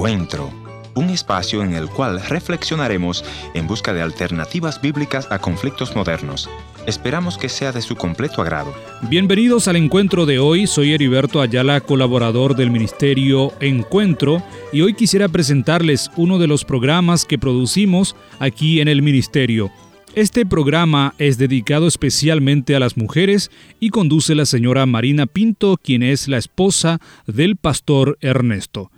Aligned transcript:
Encuentro, 0.00 0.50
un 0.94 1.10
espacio 1.10 1.62
en 1.62 1.74
el 1.74 1.86
cual 1.90 2.22
reflexionaremos 2.26 3.22
en 3.52 3.66
busca 3.66 3.92
de 3.92 4.00
alternativas 4.00 4.80
bíblicas 4.80 5.28
a 5.30 5.40
conflictos 5.40 5.94
modernos. 5.94 6.48
Esperamos 6.86 7.36
que 7.36 7.50
sea 7.50 7.70
de 7.70 7.82
su 7.82 7.96
completo 7.96 8.40
agrado. 8.40 8.72
Bienvenidos 9.10 9.68
al 9.68 9.76
encuentro 9.76 10.24
de 10.24 10.38
hoy, 10.38 10.66
soy 10.66 10.94
Heriberto 10.94 11.42
Ayala, 11.42 11.82
colaborador 11.82 12.56
del 12.56 12.70
Ministerio 12.70 13.52
Encuentro, 13.60 14.42
y 14.72 14.80
hoy 14.80 14.94
quisiera 14.94 15.28
presentarles 15.28 16.10
uno 16.16 16.38
de 16.38 16.46
los 16.46 16.64
programas 16.64 17.26
que 17.26 17.36
producimos 17.36 18.16
aquí 18.38 18.80
en 18.80 18.88
el 18.88 19.02
Ministerio. 19.02 19.70
Este 20.14 20.46
programa 20.46 21.12
es 21.18 21.36
dedicado 21.36 21.86
especialmente 21.86 22.74
a 22.74 22.80
las 22.80 22.96
mujeres 22.96 23.50
y 23.80 23.90
conduce 23.90 24.34
la 24.34 24.46
señora 24.46 24.86
Marina 24.86 25.26
Pinto, 25.26 25.76
quien 25.76 26.02
es 26.02 26.26
la 26.26 26.38
esposa 26.38 27.00
del 27.26 27.56
pastor 27.56 28.16
Ernesto. 28.22 28.90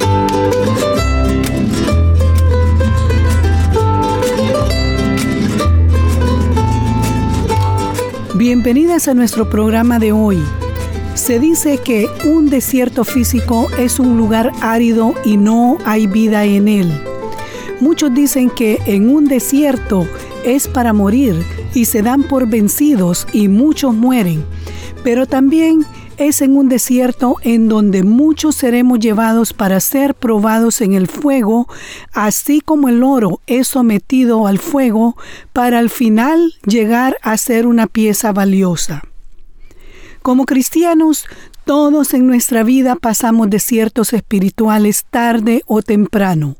Bienvenidas 8.37 9.09
a 9.09 9.15
nuestro 9.15 9.51
programa 9.51 9.99
de 9.99 10.13
hoy. 10.13 10.39
Se 11.15 11.39
dice 11.39 11.79
que 11.79 12.09
un 12.25 12.51
desierto 12.51 13.05
físico 13.05 13.69
es 13.79 14.01
un 14.01 14.17
lugar 14.17 14.51
árido 14.61 15.15
y 15.25 15.37
no 15.37 15.79
hay 15.85 16.09
vida 16.09 16.45
en 16.45 16.67
él. 16.67 16.93
Muchos 17.81 18.13
dicen 18.13 18.51
que 18.51 18.81
en 18.87 19.09
un 19.09 19.27
desierto 19.27 20.09
es 20.45 20.67
para 20.67 20.93
morir 20.93 21.37
y 21.73 21.85
se 21.85 22.03
dan 22.03 22.25
por 22.25 22.49
vencidos 22.49 23.29
y 23.33 23.47
muchos 23.47 23.95
mueren. 23.95 24.45
Pero 25.05 25.27
también 25.27 25.87
es 26.17 26.43
en 26.43 26.57
un 26.57 26.69
desierto 26.69 27.37
en 27.43 27.69
donde 27.69 28.03
muchos 28.03 28.57
seremos 28.57 28.99
llevados 28.99 29.53
para 29.53 29.79
ser 29.79 30.15
probados 30.15 30.81
en 30.81 30.95
el 30.95 31.07
fuego, 31.07 31.69
así 32.13 32.61
como 32.61 32.89
el 32.89 33.05
oro 33.05 33.41
es 33.47 33.69
sometido 33.69 34.49
al 34.49 34.59
fuego 34.59 35.17
para 35.53 35.79
al 35.79 35.91
final 35.91 36.55
llegar 36.67 37.17
a 37.23 37.37
ser 37.37 37.67
una 37.67 37.87
pieza 37.87 38.33
valiosa. 38.33 39.03
Como 40.25 40.47
cristianos, 40.47 41.27
todos 41.67 42.15
en 42.15 42.27
nuestra 42.27 42.63
vida 42.63 42.97
pasamos 42.97 43.51
desiertos 43.51 44.15
espirituales 44.15 45.05
tarde 45.11 45.61
o 45.67 45.83
temprano. 45.83 46.57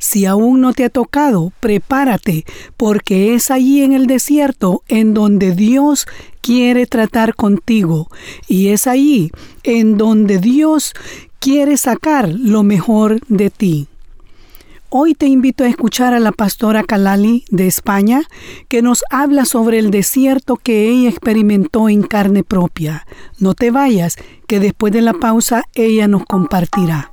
Si 0.00 0.26
aún 0.26 0.60
no 0.60 0.72
te 0.72 0.84
ha 0.84 0.90
tocado, 0.90 1.52
prepárate, 1.60 2.44
porque 2.76 3.36
es 3.36 3.52
allí 3.52 3.82
en 3.82 3.92
el 3.92 4.08
desierto 4.08 4.82
en 4.88 5.14
donde 5.14 5.54
Dios 5.54 6.08
quiere 6.40 6.86
tratar 6.86 7.36
contigo 7.36 8.08
y 8.48 8.70
es 8.70 8.88
allí 8.88 9.30
en 9.62 9.98
donde 9.98 10.38
Dios 10.38 10.92
quiere 11.38 11.76
sacar 11.76 12.28
lo 12.28 12.64
mejor 12.64 13.20
de 13.28 13.50
ti. 13.50 13.86
Hoy 14.88 15.14
te 15.14 15.26
invito 15.26 15.64
a 15.64 15.68
escuchar 15.68 16.14
a 16.14 16.20
la 16.20 16.32
pastora 16.32 16.82
Kalali 16.84 17.44
de 17.50 17.66
España, 17.66 18.22
que 18.68 18.82
nos 18.82 19.04
habla 19.10 19.44
sobre 19.44 19.78
el 19.78 19.90
desierto 19.90 20.56
que 20.56 20.88
ella 20.88 21.08
experimentó 21.08 21.88
en 21.88 22.02
carne 22.02 22.44
propia. 22.44 23.06
No 23.38 23.54
te 23.54 23.70
vayas, 23.70 24.16
que 24.46 24.60
después 24.60 24.92
de 24.92 25.02
la 25.02 25.12
pausa 25.12 25.64
ella 25.74 26.08
nos 26.08 26.24
compartirá. 26.24 27.10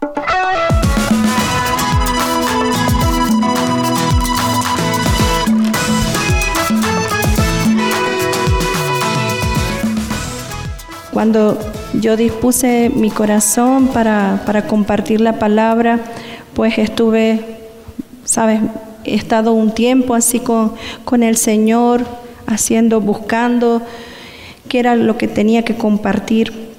Cuando 11.13 11.59
yo 11.99 12.17
dispuse 12.17 12.89
mi 12.89 13.11
corazón 13.11 13.87
para, 13.87 14.65
compartir 14.67 15.21
la 15.21 15.37
palabra, 15.37 15.99
pues 16.55 16.79
estuve, 16.79 17.52
sabes, 18.23 18.61
he 19.05 19.15
estado 19.15 19.53
un 19.53 19.73
tiempo 19.73 20.15
así 20.15 20.39
con, 20.39 20.73
con 21.05 21.23
el 21.23 21.37
Señor, 21.37 22.05
haciendo, 22.47 23.01
buscando 23.01 23.81
qué 24.67 24.79
era 24.79 24.95
lo 24.95 25.17
que 25.17 25.27
tenía 25.27 25.63
que 25.63 25.75
compartir. 25.75 26.71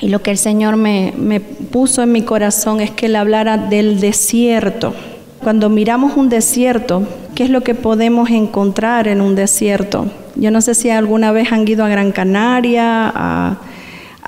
Y 0.00 0.08
lo 0.08 0.22
que 0.22 0.30
el 0.30 0.38
Señor 0.38 0.76
me, 0.76 1.14
me 1.16 1.40
puso 1.40 2.02
en 2.02 2.12
mi 2.12 2.22
corazón 2.22 2.80
es 2.80 2.90
que 2.90 3.06
Él 3.06 3.16
hablara 3.16 3.56
del 3.56 4.00
desierto. 4.00 4.94
Cuando 5.42 5.70
miramos 5.70 6.16
un 6.16 6.28
desierto, 6.28 7.06
¿qué 7.34 7.44
es 7.44 7.50
lo 7.50 7.62
que 7.62 7.74
podemos 7.74 8.30
encontrar 8.30 9.08
en 9.08 9.20
un 9.20 9.34
desierto? 9.34 10.06
Yo 10.34 10.50
no 10.50 10.60
sé 10.60 10.74
si 10.74 10.90
alguna 10.90 11.32
vez 11.32 11.50
han 11.50 11.66
ido 11.66 11.84
a 11.84 11.88
Gran 11.88 12.12
Canaria, 12.12 13.10
a, 13.14 13.56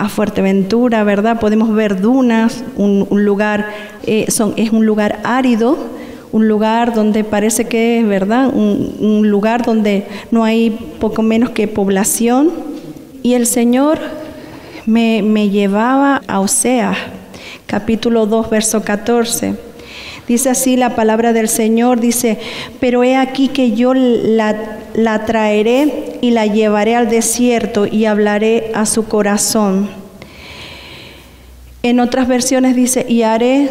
Fuerteventura, 0.08 1.02
¿verdad? 1.02 1.40
Podemos 1.40 1.74
ver 1.74 2.00
dunas, 2.00 2.62
un, 2.76 3.06
lugar, 3.10 3.68
eh, 4.04 4.26
es 4.28 4.70
un 4.70 4.86
lugar 4.86 5.18
árido, 5.24 5.76
un 6.32 6.48
lugar 6.48 6.94
donde 6.94 7.24
parece 7.24 7.64
que 7.66 8.00
es, 8.00 8.06
¿verdad? 8.06 8.52
Un, 8.54 9.28
lugar 9.30 9.64
donde 9.64 10.06
no 10.30 10.44
hay 10.44 10.70
poco 11.00 11.22
menos 11.22 11.50
que 11.50 11.68
población. 11.68 12.50
Y 13.22 13.34
el 13.34 13.46
Señor 13.46 13.98
me, 14.86 15.22
me 15.22 15.48
llevaba 15.48 16.22
a 16.26 16.40
Oseas, 16.40 16.96
capítulo 17.66 18.26
2, 18.26 18.50
verso 18.50 18.82
14 18.82 19.68
Dice 20.28 20.50
así 20.50 20.76
la 20.76 20.94
palabra 20.94 21.32
del 21.32 21.48
Señor, 21.48 22.00
dice, 22.00 22.36
pero 22.80 23.02
he 23.02 23.16
aquí 23.16 23.48
que 23.48 23.72
yo 23.72 23.94
la, 23.94 25.24
traeré 25.24 26.18
y 26.20 26.32
la 26.32 26.44
llevaré 26.44 26.94
al 26.94 27.08
desierto 27.08 27.86
y 27.86 28.04
hablaré 28.04 28.70
a 28.74 28.84
su 28.84 29.08
corazón. 29.08 29.88
En 31.82 31.98
otras 31.98 32.28
versiones 32.28 32.76
dice, 32.76 33.06
y 33.08 33.22
haré 33.22 33.70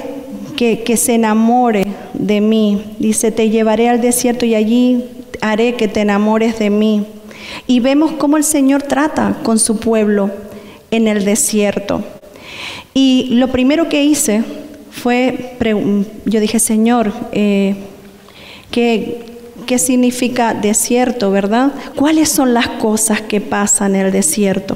que, 0.57 0.97
se 0.97 1.13
enamore 1.13 1.85
de 2.13 2.41
mí. 2.41 2.81
Dice, 3.00 3.31
te 3.31 3.50
llevaré 3.50 3.88
al 3.88 4.01
desierto 4.01 4.45
y 4.45 4.56
allí 4.56 5.06
haré 5.40 5.75
que 5.75 5.88
te 5.88 6.01
enamores 6.01 6.59
de 6.59 6.69
mí. 6.69 7.06
Y 7.68 7.79
vemos 7.79 8.13
cómo 8.13 8.35
el 8.35 8.44
Señor 8.44 8.81
trata 8.84 9.38
con 9.44 9.59
su 9.59 9.79
pueblo 9.79 10.31
en 10.91 11.07
el 11.07 11.23
desierto. 11.23 12.03
Y 12.94 13.29
lo 13.31 13.50
primero 13.50 13.88
que 13.88 14.03
hice 14.03 14.44
fue, 14.91 15.56
yo 16.25 16.40
dije, 16.40 16.59
Señor, 16.59 17.13
eh, 17.31 17.75
¿qué, 18.72 19.22
¿qué 19.67 19.78
significa 19.78 20.56
desierto, 20.56 21.29
verdad? 21.29 21.72
¿Cuáles 21.96 22.29
son 22.29 22.56
las 22.56 22.67
cosas 22.67 23.22
que 23.22 23.40
pasan 23.40 23.96
en 23.96 24.07
el 24.07 24.12
desierto? 24.12 24.75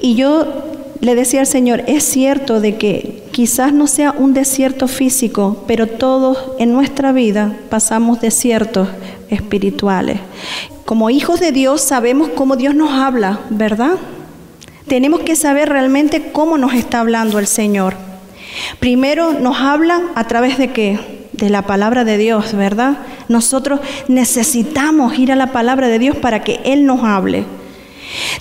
Y 0.00 0.14
yo 0.14 0.70
le 1.00 1.14
decía 1.14 1.40
al 1.40 1.46
Señor, 1.46 1.82
es 1.86 2.04
cierto 2.04 2.60
de 2.60 2.76
que 2.76 3.22
quizás 3.32 3.72
no 3.72 3.86
sea 3.86 4.12
un 4.12 4.34
desierto 4.34 4.86
físico, 4.86 5.64
pero 5.66 5.86
todos 5.86 6.52
en 6.58 6.72
nuestra 6.72 7.12
vida 7.12 7.56
pasamos 7.70 8.20
desiertos 8.20 8.88
espirituales. 9.30 10.18
Como 10.84 11.08
hijos 11.08 11.40
de 11.40 11.52
Dios 11.52 11.80
sabemos 11.80 12.28
cómo 12.34 12.56
Dios 12.56 12.74
nos 12.74 12.90
habla, 12.90 13.40
¿verdad? 13.48 13.92
Tenemos 14.88 15.20
que 15.20 15.36
saber 15.36 15.68
realmente 15.68 16.32
cómo 16.32 16.58
nos 16.58 16.74
está 16.74 17.00
hablando 17.00 17.38
el 17.38 17.46
Señor. 17.46 17.94
Primero 18.78 19.32
nos 19.32 19.58
habla 19.58 20.02
a 20.14 20.26
través 20.26 20.58
de 20.58 20.72
qué? 20.72 20.98
De 21.32 21.48
la 21.48 21.62
palabra 21.62 22.04
de 22.04 22.18
Dios, 22.18 22.54
¿verdad? 22.54 22.98
Nosotros 23.28 23.80
necesitamos 24.08 25.18
ir 25.18 25.32
a 25.32 25.36
la 25.36 25.52
palabra 25.52 25.88
de 25.88 25.98
Dios 25.98 26.16
para 26.16 26.42
que 26.42 26.60
Él 26.64 26.84
nos 26.84 27.04
hable. 27.04 27.44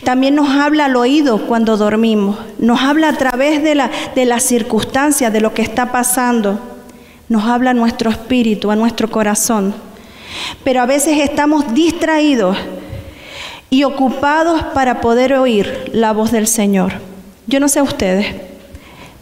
También 0.03 0.35
nos 0.35 0.49
habla 0.49 0.85
al 0.85 0.95
oído 0.95 1.45
cuando 1.47 1.77
dormimos. 1.77 2.37
Nos 2.57 2.81
habla 2.81 3.09
a 3.09 3.13
través 3.13 3.63
de 3.63 3.89
de 4.15 4.25
las 4.25 4.43
circunstancias, 4.43 5.31
de 5.31 5.41
lo 5.41 5.53
que 5.53 5.61
está 5.61 5.91
pasando. 5.91 6.59
Nos 7.27 7.45
habla 7.45 7.71
a 7.71 7.75
nuestro 7.75 8.09
espíritu, 8.09 8.71
a 8.71 8.75
nuestro 8.75 9.09
corazón. 9.09 9.73
Pero 10.63 10.81
a 10.81 10.85
veces 10.85 11.19
estamos 11.19 11.73
distraídos 11.73 12.57
y 13.69 13.83
ocupados 13.83 14.63
para 14.73 15.01
poder 15.01 15.33
oír 15.33 15.91
la 15.93 16.11
voz 16.11 16.31
del 16.31 16.47
Señor. 16.47 16.93
Yo 17.45 17.59
no 17.59 17.67
sé 17.67 17.81
ustedes, 17.81 18.27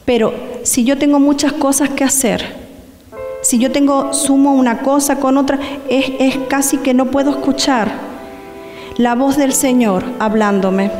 pero 0.05 0.33
si 0.63 0.83
yo 0.83 0.97
tengo 0.97 1.19
muchas 1.19 1.53
cosas 1.53 1.89
que 1.89 2.03
hacer, 2.03 2.55
si 3.41 3.59
yo 3.59 3.71
tengo, 3.71 4.13
sumo 4.13 4.53
una 4.53 4.79
cosa 4.79 5.19
con 5.19 5.37
otra, 5.37 5.59
es, 5.89 6.11
es 6.19 6.37
casi 6.49 6.77
que 6.77 6.93
no 6.93 7.11
puedo 7.11 7.31
escuchar 7.31 8.06
la 8.97 9.13
voz 9.15 9.37
del 9.37 9.53
Señor 9.53 10.03
hablándome. 10.19 10.91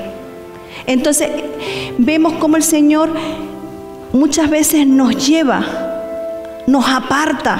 Entonces 0.86 1.30
vemos 1.98 2.34
cómo 2.34 2.56
el 2.56 2.64
Señor 2.64 3.10
muchas 4.14 4.50
veces 4.50 4.86
nos 4.88 5.28
lleva, 5.28 5.66
nos 6.68 6.88
aparta, 6.88 7.60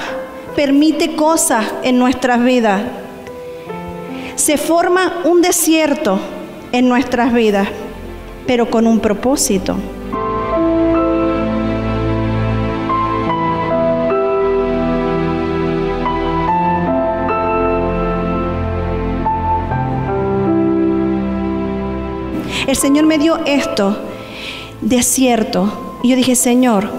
permite 0.54 1.16
cosas 1.16 1.64
en 1.82 1.98
nuestras 1.98 2.42
vidas. 2.42 2.82
Se 4.36 4.56
forma 4.56 5.22
un 5.24 5.42
desierto 5.42 6.18
en 6.70 6.88
nuestras 6.88 7.32
vidas, 7.32 7.68
pero 8.46 8.70
con 8.70 8.86
un 8.86 9.00
propósito. 9.00 9.76
El 22.68 22.76
Señor 22.76 23.06
me 23.06 23.16
dio 23.16 23.38
esto, 23.46 23.96
desierto. 24.82 25.96
Y 26.02 26.10
yo 26.10 26.16
dije, 26.16 26.36
Señor, 26.36 26.90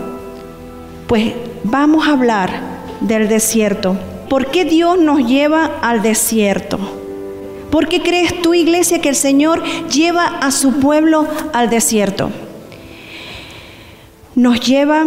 pues 1.07 1.33
vamos 1.63 2.07
a 2.07 2.13
hablar 2.13 2.49
del 3.01 3.29
desierto. 3.29 3.95
¿Por 4.29 4.47
qué 4.47 4.65
Dios 4.65 4.97
nos 4.97 5.19
lleva 5.27 5.77
al 5.83 6.01
desierto? 6.01 6.79
¿Por 7.69 7.87
qué 7.87 8.01
crees 8.01 8.41
tú, 8.41 8.55
iglesia, 8.55 8.99
que 8.99 9.09
el 9.09 9.15
Señor 9.15 9.63
lleva 9.89 10.25
a 10.25 10.49
su 10.49 10.79
pueblo 10.79 11.27
al 11.53 11.69
desierto? 11.69 12.31
Nos 14.33 14.59
lleva 14.61 15.05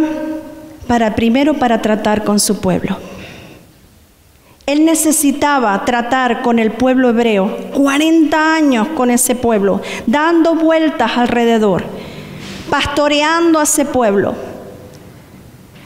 para 0.87 1.13
primero 1.13 1.55
para 1.55 1.81
tratar 1.81 2.23
con 2.23 2.39
su 2.39 2.61
pueblo. 2.61 2.97
Él 4.65 4.85
necesitaba 4.85 5.83
tratar 5.83 6.41
con 6.41 6.57
el 6.57 6.71
pueblo 6.71 7.09
hebreo, 7.09 7.57
40 7.73 8.55
años 8.55 8.87
con 8.89 9.11
ese 9.11 9.35
pueblo, 9.35 9.81
dando 10.07 10.55
vueltas 10.55 11.17
alrededor, 11.17 11.83
pastoreando 12.69 13.59
a 13.59 13.63
ese 13.63 13.83
pueblo. 13.83 14.35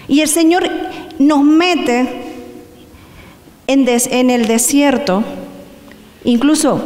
Y 0.07 0.21
el 0.21 0.27
Señor 0.27 0.69
nos 1.17 1.43
mete 1.43 2.23
en, 3.67 4.29
el 4.29 4.47
desierto, 4.47 5.23
incluso 6.23 6.81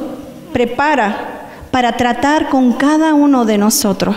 prepara 0.53 1.49
para 1.71 1.95
tratar 1.97 2.49
con 2.49 2.73
cada 2.73 3.13
uno 3.13 3.45
de 3.45 3.57
nosotros. 3.57 4.15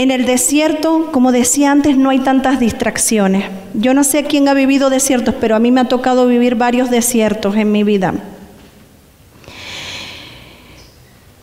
En 0.00 0.10
el 0.10 0.24
desierto, 0.24 1.10
como 1.12 1.30
decía 1.30 1.70
antes, 1.70 1.98
no 1.98 2.08
hay 2.08 2.20
tantas 2.20 2.58
distracciones. 2.58 3.44
Yo 3.74 3.92
no 3.92 4.02
sé 4.02 4.24
quién 4.24 4.48
ha 4.48 4.54
vivido 4.54 4.88
desiertos, 4.88 5.34
pero 5.38 5.54
a 5.54 5.58
mí 5.58 5.70
me 5.70 5.82
ha 5.82 5.88
tocado 5.88 6.26
vivir 6.26 6.54
varios 6.54 6.88
desiertos 6.88 7.54
en 7.56 7.70
mi 7.70 7.84
vida. 7.84 8.14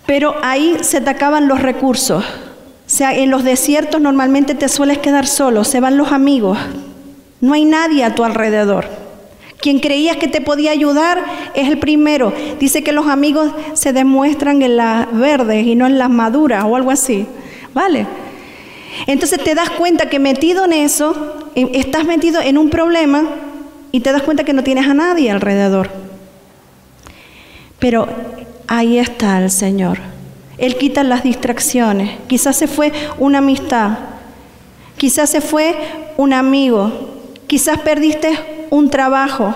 Pero 0.07 0.33
ahí 0.41 0.77
se 0.81 1.01
te 1.01 1.09
acaban 1.11 1.47
los 1.47 1.61
recursos. 1.61 2.23
O 2.25 2.29
sea, 2.87 3.15
en 3.15 3.29
los 3.29 3.43
desiertos 3.43 4.01
normalmente 4.01 4.55
te 4.55 4.69
sueles 4.69 4.97
quedar 4.97 5.27
solo, 5.27 5.63
se 5.63 5.79
van 5.79 5.95
los 5.95 6.11
amigos. 6.11 6.57
No 7.39 7.53
hay 7.53 7.63
nadie 7.63 8.03
a 8.03 8.15
tu 8.15 8.23
alrededor. 8.23 8.87
Quien 9.61 9.77
creías 9.77 10.17
que 10.17 10.29
te 10.29 10.41
podía 10.41 10.71
ayudar 10.71 11.23
es 11.53 11.67
el 11.67 11.77
primero. 11.77 12.33
Dice 12.59 12.83
que 12.83 12.91
los 12.91 13.05
amigos 13.05 13.51
se 13.73 13.93
demuestran 13.93 14.63
en 14.63 14.77
las 14.77 15.15
verdes 15.15 15.67
y 15.67 15.75
no 15.75 15.85
en 15.85 15.99
las 15.99 16.09
maduras 16.09 16.63
o 16.67 16.75
algo 16.75 16.89
así. 16.89 17.27
¿Vale? 17.75 18.07
Entonces 19.05 19.43
te 19.43 19.53
das 19.53 19.69
cuenta 19.69 20.09
que 20.09 20.19
metido 20.19 20.65
en 20.65 20.73
eso, 20.73 21.35
estás 21.55 22.05
metido 22.05 22.41
en 22.41 22.57
un 22.57 22.69
problema 22.69 23.23
y 23.91 23.99
te 23.99 24.11
das 24.11 24.23
cuenta 24.23 24.43
que 24.43 24.53
no 24.53 24.63
tienes 24.63 24.87
a 24.87 24.93
nadie 24.93 25.29
alrededor. 25.29 25.89
Pero 27.79 28.07
ahí 28.67 28.97
está 28.97 29.39
el 29.39 29.51
Señor. 29.51 29.99
Él 30.57 30.75
quita 30.77 31.03
las 31.03 31.23
distracciones. 31.23 32.17
Quizás 32.27 32.55
se 32.55 32.67
fue 32.67 32.91
una 33.19 33.37
amistad. 33.37 33.97
Quizás 34.97 35.29
se 35.29 35.41
fue 35.41 35.75
un 36.17 36.33
amigo. 36.33 36.91
Quizás 37.45 37.79
perdiste 37.79 38.67
un 38.71 38.89
trabajo. 38.89 39.53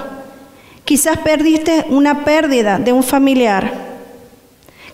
Quizás 0.86 1.18
perdiste 1.18 1.86
una 1.90 2.24
pérdida 2.24 2.78
de 2.78 2.94
un 2.94 3.04
familiar. 3.04 3.92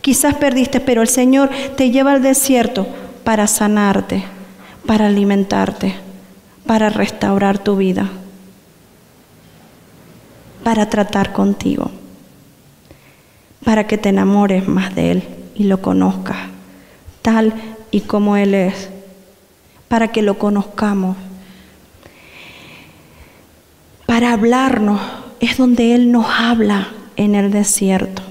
Quizás 0.02 0.36
perdiste, 0.36 0.80
pero 0.80 1.02
el 1.02 1.10
Señor 1.10 1.50
te 1.76 1.92
lleva 1.92 2.14
al 2.14 2.22
desierto 2.22 2.88
para 3.26 3.46
sanarte 3.46 4.37
para 4.88 5.06
alimentarte, 5.06 5.94
para 6.66 6.90
restaurar 6.90 7.60
tu 7.60 7.76
vida, 7.76 8.10
para 10.64 10.90
tratar 10.90 11.32
contigo, 11.34 11.92
para 13.64 13.86
que 13.86 14.00
te 14.00 14.10
enamores 14.10 14.68
más 14.68 14.96
de 14.96 15.12
Él 15.12 15.24
y 15.56 15.66
lo 15.66 15.82
conozcas 15.84 16.58
tal 17.28 17.54
y 17.92 18.02
como 18.02 18.38
Él 18.38 18.54
es, 18.54 18.90
para 19.90 20.14
que 20.14 20.22
lo 20.22 20.40
conozcamos, 20.40 21.18
para 24.06 24.32
hablarnos, 24.32 25.02
es 25.42 25.58
donde 25.58 25.94
Él 25.94 26.10
nos 26.10 26.26
habla 26.26 26.88
en 27.18 27.36
el 27.36 27.52
desierto, 27.52 28.22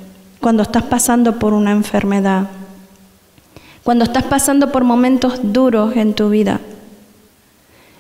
cuando 0.41 0.63
estás 0.63 0.85
pasando 0.85 1.39
por 1.39 1.53
una 1.53 1.73
enfermedad 1.73 2.49
cuando 3.87 4.05
estás 4.05 4.25
pasando 4.25 4.73
por 4.73 4.83
momentos 4.83 5.39
duros 5.45 5.95
en 5.95 6.13
tu 6.13 6.29
vida, 6.29 6.59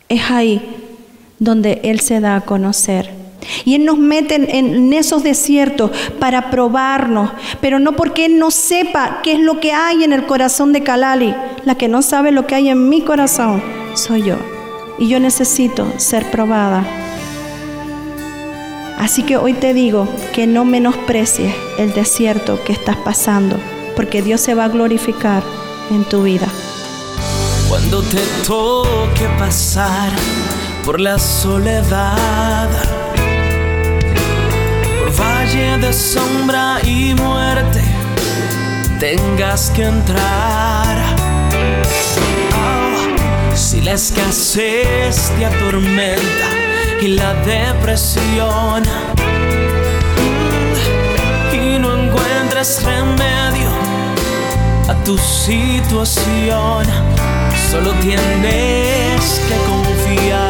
es 0.08 0.32
ahí 0.32 0.60
donde 1.38 1.80
Él 1.84 2.00
se 2.00 2.18
da 2.18 2.34
a 2.34 2.40
conocer. 2.40 3.08
Y 3.64 3.76
Él 3.76 3.84
nos 3.84 3.96
mete 3.96 4.34
en, 4.58 4.92
esos 4.92 5.22
desiertos 5.22 5.92
para 6.18 6.50
probarnos, 6.50 7.30
pero 7.60 7.78
no 7.78 7.94
porque 7.94 8.24
Él 8.24 8.40
no 8.40 8.50
sepa 8.50 9.20
qué 9.22 9.34
es 9.34 9.38
lo 9.38 9.60
que 9.60 9.70
hay 9.70 10.02
en 10.02 10.12
el 10.12 10.26
corazón 10.26 10.72
de 10.72 10.82
Kalali. 10.82 11.36
La 11.64 11.76
que 11.76 11.86
no 11.86 12.02
sabe 12.02 12.32
lo 12.32 12.48
que 12.48 12.56
hay 12.56 12.68
en 12.68 12.88
mi 12.88 13.02
corazón 13.02 13.62
soy 13.94 14.24
yo. 14.24 14.38
Y 14.98 15.06
yo 15.06 15.20
necesito 15.20 15.86
ser 15.98 16.28
probada. 16.32 16.84
Así 18.98 19.22
que 19.22 19.36
hoy 19.36 19.52
te 19.52 19.72
digo 19.72 20.08
que 20.34 20.48
no 20.48 20.64
menosprecies 20.64 21.54
el 21.78 21.92
desierto 21.92 22.58
que 22.64 22.72
estás 22.72 22.96
pasando, 22.96 23.56
porque 23.94 24.20
Dios 24.20 24.40
se 24.40 24.54
va 24.54 24.64
a 24.64 24.68
glorificar 24.68 25.44
en 25.90 26.04
tu 26.04 26.22
vida. 26.22 26.46
Cuando 27.68 28.02
te 28.02 28.22
toque 28.46 29.28
pasar 29.38 30.10
por 30.84 31.00
la 31.00 31.18
soledad, 31.18 32.68
por 34.98 35.10
valle 35.20 35.78
de 35.78 35.92
sombra 35.92 36.78
y 36.84 37.14
muerte, 37.14 37.82
tengas 39.00 39.70
que 39.70 39.84
entrar. 39.84 40.96
Oh, 42.54 43.56
si 43.56 43.80
la 43.80 43.92
escasez 43.92 45.32
te 45.38 45.46
atormenta 45.46 46.48
y 47.00 47.08
la 47.08 47.34
depresión, 47.44 48.82
mm, 51.52 51.54
y 51.54 51.78
no 51.78 51.96
encuentres 51.96 52.82
remedio 52.84 53.45
tu 55.06 55.16
situación. 55.18 56.84
Solo 57.70 57.92
tienes 58.00 59.40
que 59.48 59.56
confiar, 59.70 60.45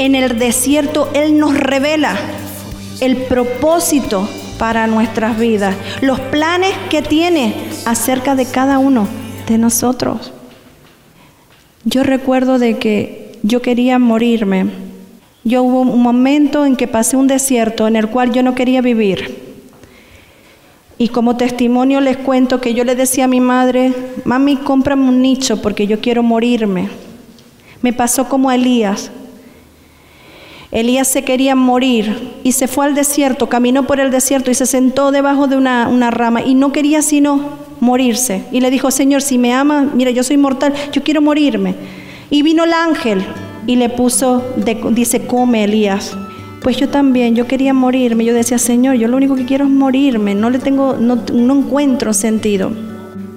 En 0.00 0.14
el 0.14 0.38
desierto 0.38 1.10
Él 1.12 1.38
nos 1.38 1.54
revela 1.54 2.16
el 3.02 3.18
propósito 3.18 4.26
para 4.58 4.86
nuestras 4.86 5.38
vidas, 5.38 5.76
los 6.00 6.18
planes 6.18 6.72
que 6.88 7.02
tiene 7.02 7.52
acerca 7.84 8.34
de 8.34 8.46
cada 8.46 8.78
uno 8.78 9.06
de 9.46 9.58
nosotros. 9.58 10.32
Yo 11.84 12.02
recuerdo 12.02 12.58
de 12.58 12.78
que 12.78 13.38
yo 13.42 13.60
quería 13.60 13.98
morirme. 13.98 14.70
Yo 15.44 15.62
hubo 15.64 15.82
un 15.82 16.00
momento 16.00 16.64
en 16.64 16.76
que 16.76 16.88
pasé 16.88 17.18
un 17.18 17.26
desierto 17.26 17.86
en 17.86 17.94
el 17.94 18.08
cual 18.08 18.32
yo 18.32 18.42
no 18.42 18.54
quería 18.54 18.80
vivir. 18.80 19.52
Y 20.96 21.08
como 21.08 21.36
testimonio 21.36 22.00
les 22.00 22.16
cuento 22.16 22.58
que 22.58 22.72
yo 22.72 22.84
le 22.84 22.94
decía 22.94 23.24
a 23.24 23.28
mi 23.28 23.40
madre, 23.40 23.92
mami, 24.24 24.56
cómprame 24.56 25.06
un 25.06 25.20
nicho 25.20 25.60
porque 25.60 25.86
yo 25.86 26.00
quiero 26.00 26.22
morirme. 26.22 26.88
Me 27.82 27.92
pasó 27.92 28.30
como 28.30 28.48
a 28.48 28.54
Elías. 28.54 29.10
Elías 30.72 31.08
se 31.08 31.24
quería 31.24 31.56
morir 31.56 32.30
y 32.44 32.52
se 32.52 32.68
fue 32.68 32.86
al 32.86 32.94
desierto, 32.94 33.48
caminó 33.48 33.86
por 33.86 33.98
el 33.98 34.12
desierto 34.12 34.52
y 34.52 34.54
se 34.54 34.66
sentó 34.66 35.10
debajo 35.10 35.48
de 35.48 35.56
una, 35.56 36.10
rama 36.10 36.42
y 36.42 36.54
no 36.54 36.70
quería 36.70 37.02
sino 37.02 37.40
morirse. 37.80 38.44
Y 38.52 38.60
le 38.60 38.70
dijo, 38.70 38.90
Señor, 38.92 39.22
si 39.22 39.36
me 39.36 39.52
ama, 39.52 39.90
mira, 39.94 40.12
yo 40.12 40.22
soy 40.22 40.36
mortal, 40.36 40.72
yo 40.92 41.02
quiero 41.02 41.22
morirme. 41.22 41.74
Y 42.30 42.42
vino 42.42 42.64
el 42.64 42.72
ángel 42.72 43.20
y 43.66 43.76
le 43.76 43.88
puso, 43.88 44.44
dice, 44.90 45.26
come 45.26 45.64
Elías. 45.64 46.16
Pues 46.62 46.76
yo 46.76 46.88
también, 46.88 47.34
yo 47.34 47.46
quería 47.46 47.72
morirme. 47.72 48.24
Yo 48.24 48.34
decía, 48.34 48.58
Señor, 48.58 48.94
yo 48.96 49.08
lo 49.08 49.16
único 49.16 49.34
que 49.34 49.46
quiero 49.46 49.64
es 49.64 49.70
morirme. 49.70 50.34
No 50.34 50.50
le 50.50 50.58
tengo, 50.58 50.96
no 50.98 51.54
encuentro 51.54 52.12
sentido. 52.12 52.70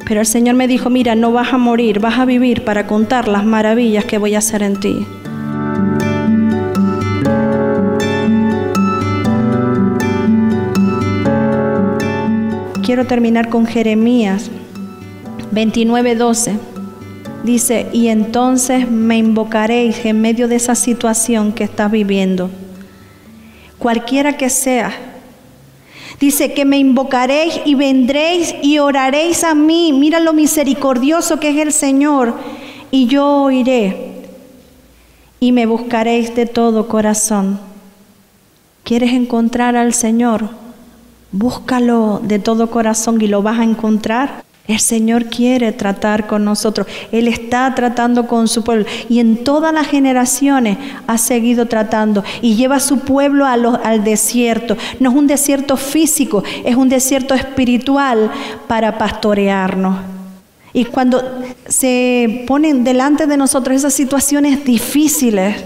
Pero 0.05 0.19
el 0.19 0.27
Señor 0.27 0.55
me 0.55 0.67
dijo, 0.67 0.89
mira, 0.89 1.15
no 1.15 1.31
vas 1.31 1.53
a 1.53 1.57
morir, 1.57 1.99
vas 1.99 2.19
a 2.19 2.25
vivir 2.25 2.63
para 2.63 2.85
contar 2.85 3.27
las 3.27 3.45
maravillas 3.45 4.05
que 4.05 4.17
voy 4.17 4.35
a 4.35 4.39
hacer 4.39 4.61
en 4.61 4.79
ti. 4.79 5.05
Quiero 12.83 13.05
terminar 13.05 13.47
con 13.47 13.65
Jeremías 13.65 14.51
29:12. 15.53 16.57
Dice, 17.45 17.87
y 17.93 18.09
entonces 18.09 18.89
me 18.89 19.17
invocaréis 19.17 20.05
en 20.05 20.19
medio 20.19 20.49
de 20.49 20.55
esa 20.55 20.75
situación 20.75 21.53
que 21.53 21.63
estás 21.63 21.89
viviendo, 21.89 22.49
cualquiera 23.79 24.35
que 24.35 24.49
sea. 24.49 24.91
Dice 26.19 26.53
que 26.53 26.65
me 26.65 26.77
invocaréis 26.77 27.61
y 27.65 27.75
vendréis 27.75 28.53
y 28.61 28.79
oraréis 28.79 29.43
a 29.43 29.55
mí. 29.55 29.93
Mira 29.93 30.19
lo 30.19 30.33
misericordioso 30.33 31.39
que 31.39 31.49
es 31.49 31.57
el 31.57 31.71
Señor. 31.73 32.35
Y 32.91 33.07
yo 33.07 33.43
oiré 33.43 34.27
y 35.39 35.51
me 35.51 35.65
buscaréis 35.65 36.35
de 36.35 36.45
todo 36.45 36.87
corazón. 36.87 37.59
¿Quieres 38.83 39.13
encontrar 39.13 39.75
al 39.75 39.93
Señor? 39.93 40.62
Búscalo 41.33 42.21
de 42.23 42.37
todo 42.37 42.69
corazón 42.69 43.19
y 43.19 43.27
lo 43.27 43.41
vas 43.41 43.59
a 43.59 43.63
encontrar. 43.63 44.43
El 44.67 44.79
Señor 44.79 45.25
quiere 45.25 45.71
tratar 45.71 46.27
con 46.27 46.45
nosotros. 46.45 46.85
Él 47.11 47.27
está 47.27 47.73
tratando 47.73 48.27
con 48.27 48.47
su 48.47 48.63
pueblo. 48.63 48.85
Y 49.09 49.19
en 49.19 49.43
todas 49.43 49.73
las 49.73 49.87
generaciones 49.87 50.77
ha 51.07 51.17
seguido 51.17 51.65
tratando. 51.65 52.23
Y 52.43 52.55
lleva 52.55 52.75
a 52.75 52.79
su 52.79 52.99
pueblo 52.99 53.47
al 53.47 54.03
desierto. 54.03 54.77
No 54.99 55.09
es 55.09 55.15
un 55.15 55.25
desierto 55.25 55.75
físico, 55.75 56.43
es 56.63 56.75
un 56.75 56.87
desierto 56.87 57.33
espiritual 57.33 58.31
para 58.67 58.99
pastorearnos. 58.99 59.99
Y 60.71 60.85
cuando 60.85 61.41
se 61.67 62.45
ponen 62.47 62.83
delante 62.83 63.25
de 63.25 63.37
nosotros 63.37 63.75
esas 63.75 63.95
situaciones 63.95 64.63
difíciles, 64.63 65.63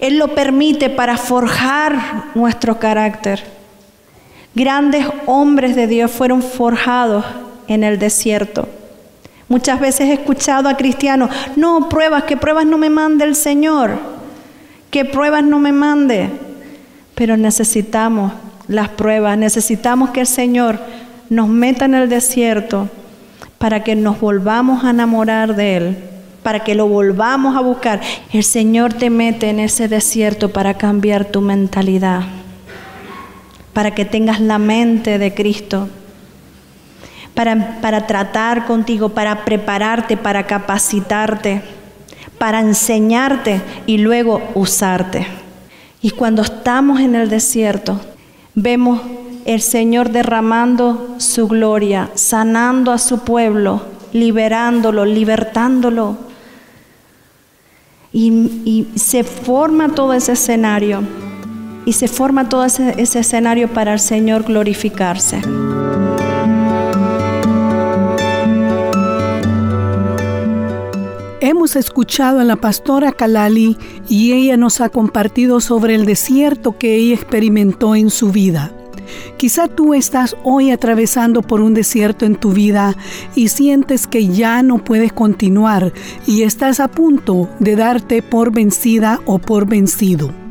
Él 0.00 0.18
lo 0.18 0.34
permite 0.34 0.90
para 0.90 1.16
forjar 1.16 2.26
nuestro 2.34 2.78
carácter. 2.78 3.61
Grandes 4.54 5.06
hombres 5.26 5.74
de 5.74 5.86
Dios 5.86 6.10
fueron 6.10 6.42
forjados 6.42 7.24
en 7.68 7.84
el 7.84 7.98
desierto. 7.98 8.68
Muchas 9.48 9.80
veces 9.80 10.08
he 10.08 10.12
escuchado 10.12 10.68
a 10.68 10.76
cristianos, 10.76 11.30
no, 11.56 11.88
pruebas, 11.88 12.24
que 12.24 12.36
pruebas 12.36 12.66
no 12.66 12.76
me 12.76 12.90
mande 12.90 13.24
el 13.24 13.34
Señor, 13.34 13.98
que 14.90 15.04
pruebas 15.04 15.42
no 15.44 15.58
me 15.58 15.72
mande. 15.72 16.28
Pero 17.14 17.36
necesitamos 17.36 18.32
las 18.68 18.88
pruebas, 18.90 19.38
necesitamos 19.38 20.10
que 20.10 20.20
el 20.20 20.26
Señor 20.26 20.78
nos 21.30 21.48
meta 21.48 21.86
en 21.86 21.94
el 21.94 22.08
desierto 22.08 22.88
para 23.58 23.82
que 23.84 23.94
nos 23.94 24.20
volvamos 24.20 24.84
a 24.84 24.90
enamorar 24.90 25.56
de 25.56 25.76
Él, 25.76 25.98
para 26.42 26.60
que 26.60 26.74
lo 26.74 26.88
volvamos 26.88 27.56
a 27.56 27.60
buscar. 27.60 28.00
El 28.32 28.44
Señor 28.44 28.92
te 28.92 29.08
mete 29.08 29.48
en 29.48 29.60
ese 29.60 29.88
desierto 29.88 30.50
para 30.52 30.74
cambiar 30.74 31.24
tu 31.24 31.40
mentalidad 31.40 32.41
para 33.72 33.94
que 33.94 34.04
tengas 34.04 34.40
la 34.40 34.58
mente 34.58 35.18
de 35.18 35.32
Cristo, 35.34 35.88
para, 37.34 37.80
para 37.80 38.06
tratar 38.06 38.66
contigo, 38.66 39.10
para 39.10 39.44
prepararte, 39.44 40.16
para 40.16 40.46
capacitarte, 40.46 41.62
para 42.38 42.60
enseñarte 42.60 43.62
y 43.86 43.98
luego 43.98 44.42
usarte. 44.54 45.26
Y 46.02 46.10
cuando 46.10 46.42
estamos 46.42 47.00
en 47.00 47.14
el 47.14 47.30
desierto, 47.30 48.00
vemos 48.54 49.00
el 49.44 49.62
Señor 49.62 50.10
derramando 50.10 51.14
su 51.18 51.48
gloria, 51.48 52.10
sanando 52.14 52.92
a 52.92 52.98
su 52.98 53.20
pueblo, 53.20 53.82
liberándolo, 54.12 55.04
libertándolo. 55.04 56.16
Y, 58.12 58.30
y 58.92 58.98
se 58.98 59.24
forma 59.24 59.88
todo 59.94 60.12
ese 60.12 60.32
escenario 60.32 61.02
y 61.84 61.92
se 61.92 62.08
forma 62.08 62.48
todo 62.48 62.64
ese, 62.64 62.94
escenario 62.98 63.68
para 63.68 63.92
el 63.92 64.00
Señor 64.00 64.44
glorificarse. 64.44 65.40
Hemos 71.40 71.76
escuchado 71.76 72.40
a 72.40 72.44
la 72.44 72.56
pastora 72.56 73.12
Kalali 73.12 73.76
y 74.08 74.32
ella 74.32 74.56
nos 74.56 74.80
ha 74.80 74.88
compartido 74.88 75.60
sobre 75.60 75.94
el 75.94 76.06
desierto 76.06 76.78
que 76.78 76.94
ella 76.96 77.14
experimentó 77.14 77.94
en 77.94 78.10
su 78.10 78.30
vida. 78.30 78.72
Quizá 79.36 79.68
tú 79.68 79.92
estás 79.92 80.36
hoy 80.44 80.70
atravesando 80.70 81.42
por 81.42 81.60
un 81.60 81.74
desierto 81.74 82.24
en 82.24 82.36
tu 82.36 82.52
vida 82.52 82.96
y 83.34 83.48
sientes 83.48 84.06
que 84.06 84.28
ya 84.28 84.62
no 84.62 84.78
puedes 84.78 85.12
continuar 85.12 85.92
y 86.26 86.42
estás 86.42 86.80
a 86.80 86.88
punto 86.88 87.48
de 87.58 87.76
darte 87.76 88.22
por 88.22 88.52
vencida 88.52 89.20
o 89.26 89.38
por 89.38 89.66
vencido. 89.66 90.41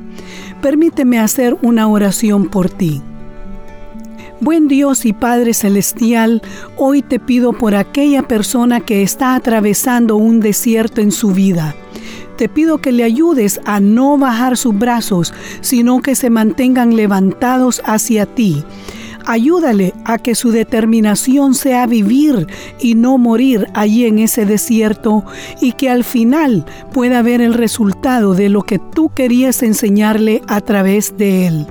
Permíteme 0.61 1.19
hacer 1.19 1.57
una 1.63 1.87
oración 1.87 2.47
por 2.47 2.69
ti. 2.69 3.01
Buen 4.39 4.67
Dios 4.67 5.05
y 5.05 5.13
Padre 5.13 5.55
Celestial, 5.55 6.43
hoy 6.77 7.01
te 7.01 7.19
pido 7.19 7.53
por 7.53 7.73
aquella 7.73 8.27
persona 8.27 8.79
que 8.79 9.01
está 9.01 9.33
atravesando 9.33 10.17
un 10.17 10.39
desierto 10.39 11.01
en 11.01 11.11
su 11.11 11.31
vida. 11.31 11.75
Te 12.37 12.47
pido 12.47 12.77
que 12.77 12.91
le 12.91 13.03
ayudes 13.03 13.59
a 13.65 13.79
no 13.79 14.19
bajar 14.19 14.55
sus 14.55 14.77
brazos, 14.77 15.33
sino 15.61 16.01
que 16.01 16.13
se 16.13 16.29
mantengan 16.29 16.95
levantados 16.95 17.81
hacia 17.85 18.27
ti 18.27 18.63
Ayúdale 19.25 19.93
a 20.05 20.17
que 20.17 20.35
su 20.35 20.51
determinación 20.51 21.53
sea 21.53 21.87
vivir 21.87 22.47
y 22.79 22.95
no 22.95 23.17
morir 23.17 23.67
allí 23.73 24.05
en 24.05 24.19
ese 24.19 24.45
desierto 24.45 25.23
y 25.61 25.73
que 25.73 25.89
al 25.89 26.03
final 26.03 26.65
pueda 26.93 27.21
ver 27.21 27.41
el 27.41 27.53
resultado 27.53 28.33
de 28.33 28.49
lo 28.49 28.63
que 28.63 28.79
tú 28.79 29.11
querías 29.13 29.63
enseñarle 29.63 30.41
a 30.47 30.61
través 30.61 31.17
de 31.17 31.47
él. 31.47 31.67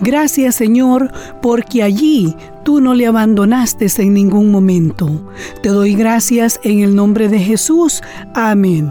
Gracias 0.00 0.56
Señor, 0.56 1.10
porque 1.40 1.82
allí 1.82 2.34
tú 2.64 2.80
no 2.80 2.94
le 2.94 3.06
abandonaste 3.06 3.86
en 3.98 4.14
ningún 4.14 4.50
momento. 4.50 5.32
Te 5.62 5.70
doy 5.70 5.94
gracias 5.94 6.60
en 6.64 6.80
el 6.80 6.94
nombre 6.94 7.28
de 7.28 7.38
Jesús. 7.38 8.02
Amén. 8.34 8.90